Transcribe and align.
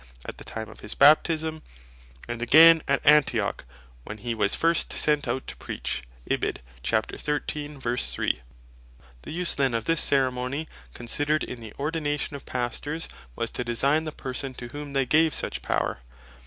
at 0.25 0.39
the 0.39 0.43
time 0.43 0.67
of 0.67 0.79
his 0.79 0.95
Baptisme; 0.95 1.61
and 2.27 2.41
again 2.41 2.77
(Acts 2.87 2.93
13.3.) 3.03 3.05
at 3.05 3.05
Antioch, 3.05 3.65
when 4.03 4.17
he 4.17 4.33
was 4.33 4.55
first 4.55 4.91
sent 4.93 5.27
out 5.27 5.45
to 5.45 5.55
Preach. 5.57 6.01
The 6.25 6.63
use 9.27 9.53
then 9.55 9.73
of 9.75 9.85
this 9.85 10.01
ceremony 10.01 10.67
considered 10.95 11.43
in 11.43 11.59
the 11.59 11.73
Ordination 11.77 12.35
of 12.35 12.47
Pastors, 12.47 13.09
was 13.35 13.51
to 13.51 13.63
design 13.63 14.05
the 14.05 14.11
Person 14.11 14.55
to 14.55 14.69
whom 14.69 14.93
they 14.93 15.05
gave 15.05 15.35
such 15.35 15.61
Power. 15.61 15.99